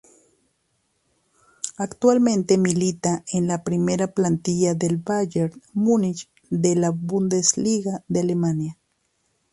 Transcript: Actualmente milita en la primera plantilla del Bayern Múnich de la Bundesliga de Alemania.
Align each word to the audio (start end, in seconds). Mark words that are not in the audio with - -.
Actualmente 1.77 2.57
milita 2.57 3.23
en 3.31 3.45
la 3.45 3.63
primera 3.63 4.07
plantilla 4.07 4.73
del 4.73 4.97
Bayern 4.97 5.61
Múnich 5.73 6.27
de 6.49 6.75
la 6.75 6.89
Bundesliga 6.89 8.03
de 8.07 8.21
Alemania. 8.21 8.79